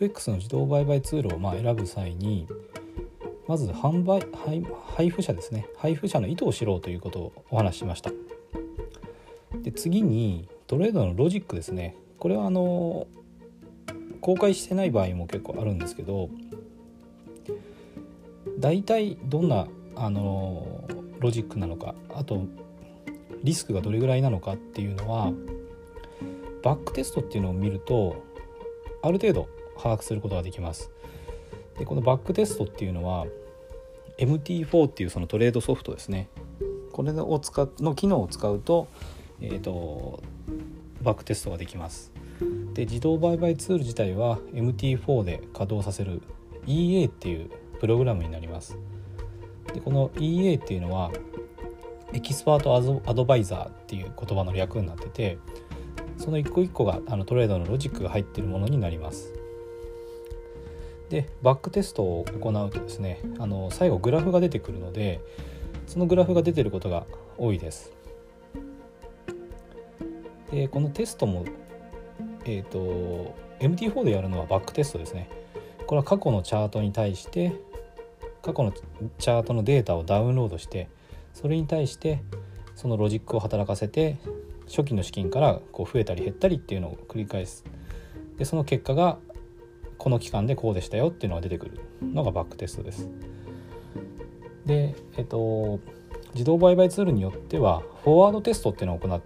[0.00, 2.48] FX の自動売買ツールをまあ選ぶ際に
[3.46, 4.26] まず販売
[4.96, 5.66] 配布者ですね。
[5.76, 8.10] 配布者の意図を知ろうということをお話ししました。
[9.62, 11.96] で次にトレードのロジックですね。
[12.18, 13.08] これはあの
[14.22, 16.30] 公開してない場合も結構あるんですけど
[18.58, 20.84] 大体どんなあの
[21.18, 22.44] ロジックなのかあと
[23.42, 25.32] リスクがどれぐらいなのかっていうのは
[26.62, 28.22] バックテストっていうのを見ると
[29.02, 30.90] ある程度把握することができます。
[31.78, 33.26] でこのバックテストっていうのは
[34.18, 36.28] MT4 っていうそのトレードソフトですね。
[36.92, 38.88] これを使の機能を使うと,、
[39.40, 40.22] えーと、
[41.02, 42.12] バックテストができます。
[42.74, 46.22] で自動売買ツール自体は MT4 で稼働させる
[46.66, 47.50] EA っていう
[47.80, 48.78] プログラムになります。
[49.72, 51.10] でこの EA っていうのは
[52.12, 52.74] エキスパート
[53.06, 55.38] アドバイザーっていう言葉の略になってて
[56.16, 59.39] その一個一個があのトレードのロジックが入ってるものになります。
[61.10, 65.20] でバックテストを行うとですねあの最後グラフが出てくるので
[65.86, 67.04] そのグラフが出てることが
[67.36, 67.92] 多いです。
[70.52, 71.44] でこのテストも
[72.44, 75.28] えっ、ー、と MT4 でやるのはバックテストですね。
[75.86, 77.52] これは過去のチャートに対して
[78.42, 80.88] 過去のチャートのデータをダウンロードして
[81.34, 82.22] それに対して
[82.76, 84.16] そのロジックを働かせて
[84.68, 87.64] 初期の資金からこう増えたり減ったりっていうのを繰り返す。
[88.38, 89.18] でその結果が
[90.00, 93.10] この期間でこうでしたよっていうのが出てくるのがバックテストです。
[94.64, 95.78] でえっと
[96.32, 99.20] 自動売買ツールによってはフォワードテストっていうのを行っ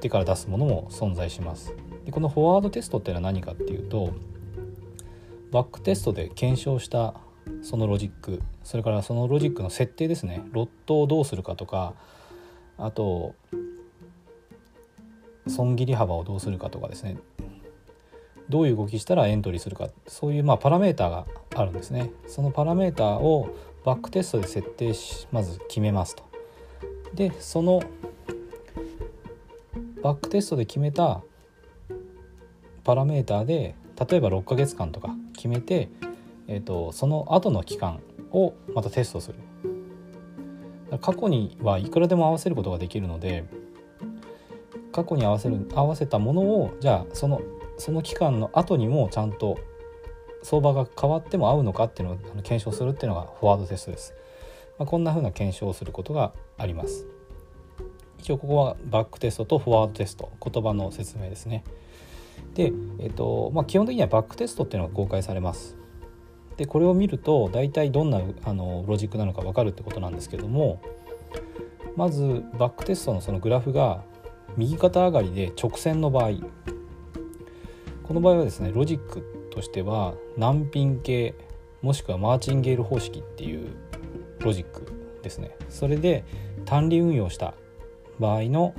[0.00, 1.74] てから出すものも存在します。
[2.04, 4.12] でこのフォワードテストっていうのは何かっていうと
[5.50, 7.14] バックテストで検証した
[7.60, 10.44] そのロジックそれからそのロジックの設定ですね。
[10.52, 11.94] ロットをどうするかとか
[12.78, 13.34] あと
[15.48, 17.16] 損切り幅をどうするかとかですね。
[18.52, 19.88] どういう動きしたらエントリーするか。
[20.06, 22.10] そういうまあパラメータがあるんですね。
[22.26, 23.48] そのパラメータを
[23.82, 26.22] バックテストで設定しまず決めますと。
[27.14, 27.82] でその
[30.02, 31.22] バックテストで決めた
[32.84, 33.74] パラメーターで
[34.10, 35.88] 例えば6ヶ月間とか決めて、
[36.46, 38.00] えーと、とその後の期間
[38.32, 39.38] をまたテストする。
[41.00, 43.44] 過去にはいくらでも合わせることができるので
[44.92, 47.40] 過去に合わせる合わせたものをじゃあその
[47.78, 49.58] その期間の後にもちゃんと
[50.42, 54.14] 相場が変わっても合うのかっていうのを検証するっていうのがフォワードテストです。
[54.78, 57.06] まあ、こんな風な検証をすることがあります。
[58.18, 61.64] 一応ここはバックテストとフォワードテスト言葉の説明ですね。
[62.54, 65.76] で、えっとまあ、基本的にはバックテストっていうのが公開されます。
[66.56, 70.80] でこれを見ると大体どんなあのロジックなのか分かるってことなんですけども
[71.96, 74.04] まずバックテストのそのグラフが
[74.56, 76.32] 右肩上がりで直線の場合
[78.04, 81.34] この場合はですねロジックとしてはナンピン系
[81.82, 83.70] もしくはマーチンゲール方式っていう
[84.40, 85.56] ロジックですね。
[85.68, 86.24] それで
[86.64, 87.54] 単利運用した
[88.18, 88.74] 場合の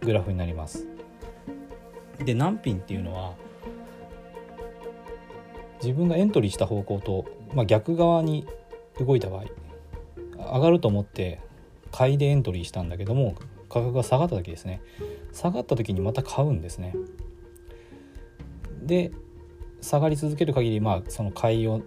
[0.00, 0.86] グラフになります。
[2.24, 3.34] で難品っていうのは
[5.82, 8.46] 自分がエントリーした方向と、まあ、逆側に
[8.98, 9.44] 動いた場合
[10.36, 11.40] 上がると思って
[11.90, 13.34] 買いでエントリーしたんだけども
[13.68, 14.80] 価格が下がった時ですね。
[15.32, 16.94] 下がった時にまた買うんですね。
[18.84, 19.12] で
[19.80, 21.82] 下がり続ける限りまあその買いを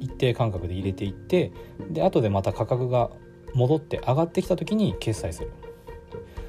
[0.00, 1.52] 一定間隔で入れていって
[1.90, 3.10] で後でまた価格が
[3.54, 5.50] 戻って上がってきた時に決済する。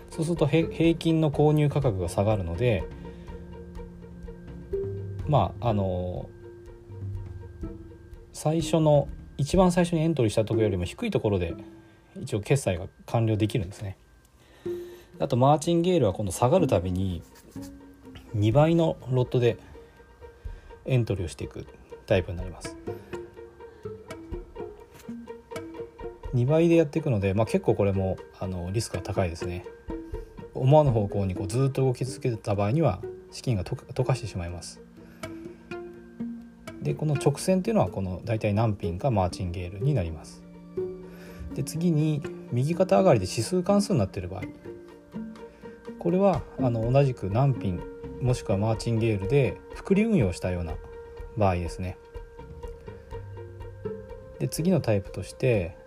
[0.09, 2.85] そうすると平均の購入価格が下がるので
[5.27, 6.29] まああの
[8.31, 11.53] 最初の一番最初にエントリーしたところよりも低いところで
[12.21, 13.97] 一応決済が完了できるんですね。
[15.19, 17.23] あとマーチンゲールは今度下がるたびに
[18.35, 19.57] 2倍のロットで
[20.85, 21.65] エントリーをしていく
[22.05, 22.75] タイプになります。
[26.33, 29.65] 2倍でやっていくので、まあ、結構これもあのリスクが高いですね。
[30.53, 33.01] 思わぬ方向にこうずっと動き続けた場合には
[33.31, 34.81] 資金が溶かしてしまいます。
[36.81, 40.43] でこの直線っていうのはこの大体何ピンかマーチンゲールになります。
[41.53, 42.21] で次に
[42.51, 44.43] 右肩上がりで指数関数になっている場合。
[45.99, 50.73] これはあの同じく何ピンもしくはマーチンゲールで複利運用したような
[51.37, 51.97] 場合ですね。
[54.39, 55.77] で次のタイプとして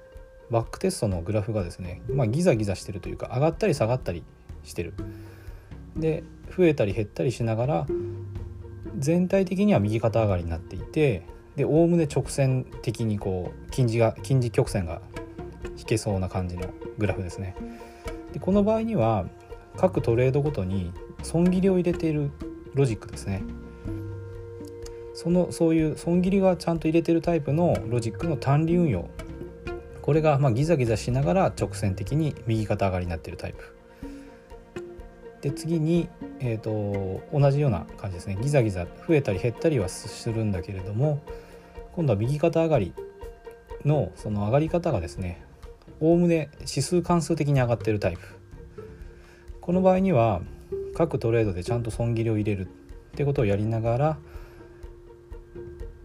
[0.50, 4.22] バックテストのグラフがですね、まあ、ギザギザしてるというか上がったり下がったり
[4.64, 4.94] してる。
[5.96, 6.22] で
[6.56, 7.86] 増えたり減ったりしながら
[8.96, 11.22] 全体的には右肩上がりになっていて
[11.56, 15.02] でおおむね直線的にこう近似が近似曲線が
[15.76, 17.54] 引けそうな感じのグラフですね。
[18.32, 19.26] でこの場合には
[19.76, 20.92] 各トレードごとに
[21.22, 22.30] 損切りを入れている
[22.74, 23.42] ロジックですね。
[25.14, 29.08] そのそういう損切りがちゃんと入れてるタイプのロジックの単利運用。
[30.00, 33.74] これがまギザギザしながら直線的に右肩上がりになっているタイプ。
[35.40, 36.08] で次に、
[36.40, 38.38] えーと、同じような感じですね。
[38.40, 41.22] ギザギザ増えたり減ったりはするんだけれども
[41.92, 42.92] 今度は右肩上がり
[43.84, 45.42] のその上がり方がですね
[46.00, 48.20] おおむね指数関数的に上がっているタイプ。
[49.60, 50.40] この場合には
[50.98, 52.68] 各トレードでちゃんと損切りを入れるっ
[53.14, 54.18] てことをやりながら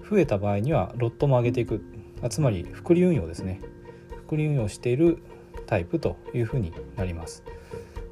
[0.08, 1.84] 増えた場合にはロットも上げていく。
[2.30, 3.60] つまり複利運用ですね。
[4.18, 5.18] 複利運用している
[5.66, 7.44] タイプというふうになります。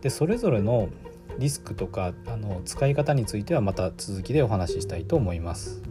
[0.01, 0.89] でそれぞれの
[1.37, 5.83] リスクとかあの使い方についてはまた続きでお話ししたいと思います。